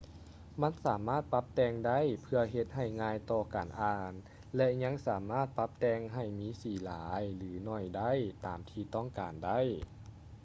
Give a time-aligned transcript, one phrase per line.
[0.61, 4.11] ມັນສາມາດປັບແຕ່ງໄດ້ເພື່ອເຮັດໃຫ້ງ່າຍຕໍ່ການອ່ານ
[4.55, 8.11] ແລະ ຍັງສາມາດປັບແຕ່ງໃຫ້ມີສີຫຼາຍ ຫຼື ໜ້ອຍໄດ້
[8.45, 9.59] ຕາມທີ່ຕ້ອງການໄດ້